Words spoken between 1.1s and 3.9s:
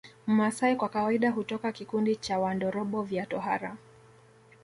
hutoka kikundi cha Wandorobo vya tohara